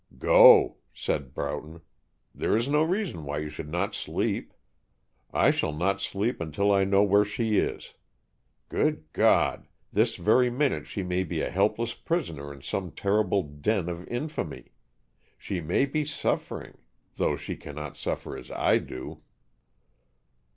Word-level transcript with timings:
"Go," 0.17 0.77
said 0.95 1.31
Broughton. 1.31 1.81
"There 2.33 2.57
is 2.57 2.67
no 2.67 2.81
reason 2.81 3.23
why 3.23 3.37
you 3.37 3.49
should 3.49 3.69
not 3.69 3.93
sleep. 3.93 4.51
I 5.31 5.51
shall 5.51 5.73
not 5.73 6.01
sleep 6.01 6.41
until 6.41 6.71
I 6.71 6.85
know 6.85 7.03
where 7.03 7.23
she 7.23 7.59
is. 7.59 7.93
Good 8.67 9.03
God, 9.13 9.67
this 9.93 10.15
very 10.15 10.49
minute 10.49 10.87
she 10.87 11.03
may 11.03 11.23
be 11.23 11.41
a 11.41 11.51
helpless 11.51 11.93
prisoner 11.93 12.51
in 12.51 12.63
some 12.63 12.89
terrible 12.89 13.43
den 13.43 13.89
of 13.89 14.07
infamy. 14.07 14.71
She 15.37 15.61
may 15.61 15.85
be 15.85 16.03
suffering, 16.03 16.79
though 17.17 17.35
she 17.35 17.55
cannot 17.55 17.95
suffer 17.95 18.35
as 18.35 18.49
I 18.49 18.79
do." 18.79 19.19